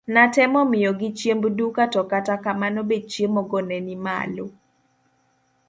Natemo 0.15 0.59
miyogi 0.71 1.09
chiemb 1.17 1.43
duka 1.57 1.83
to 1.93 2.01
kata 2.11 2.35
kamano 2.43 2.79
bech 2.89 3.05
chiemo 3.11 3.41
go 3.49 3.59
ne 3.67 3.77
ni 3.85 3.95
malo. 4.05 4.45